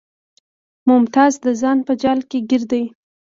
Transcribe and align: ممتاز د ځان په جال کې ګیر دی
ممتاز 0.87 1.33
د 1.45 1.47
ځان 1.61 1.77
په 1.87 1.93
جال 2.01 2.19
کې 2.29 2.39
ګیر 2.49 2.63
دی 2.71 2.83